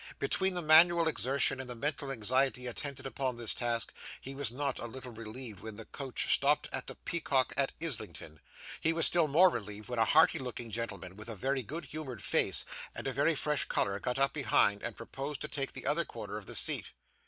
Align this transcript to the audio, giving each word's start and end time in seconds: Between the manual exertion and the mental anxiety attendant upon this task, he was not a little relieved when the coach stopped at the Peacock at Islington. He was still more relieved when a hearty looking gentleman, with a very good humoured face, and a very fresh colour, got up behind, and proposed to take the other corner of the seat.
Between 0.17 0.55
the 0.55 0.63
manual 0.63 1.07
exertion 1.07 1.59
and 1.59 1.69
the 1.69 1.75
mental 1.75 2.09
anxiety 2.11 2.65
attendant 2.65 3.05
upon 3.05 3.37
this 3.37 3.53
task, 3.53 3.93
he 4.19 4.33
was 4.33 4.49
not 4.51 4.79
a 4.79 4.87
little 4.87 5.11
relieved 5.11 5.59
when 5.59 5.75
the 5.75 5.85
coach 5.85 6.33
stopped 6.33 6.67
at 6.71 6.87
the 6.87 6.95
Peacock 6.95 7.53
at 7.55 7.71
Islington. 7.79 8.39
He 8.79 8.93
was 8.93 9.05
still 9.05 9.27
more 9.27 9.51
relieved 9.51 9.89
when 9.89 9.99
a 9.99 10.05
hearty 10.05 10.39
looking 10.39 10.71
gentleman, 10.71 11.17
with 11.17 11.29
a 11.29 11.35
very 11.35 11.61
good 11.61 11.85
humoured 11.85 12.23
face, 12.23 12.65
and 12.95 13.07
a 13.07 13.13
very 13.13 13.35
fresh 13.35 13.65
colour, 13.65 13.99
got 13.99 14.17
up 14.17 14.33
behind, 14.33 14.81
and 14.81 14.97
proposed 14.97 15.39
to 15.41 15.47
take 15.47 15.73
the 15.73 15.85
other 15.85 16.03
corner 16.03 16.35
of 16.39 16.47
the 16.47 16.55
seat. 16.55 16.93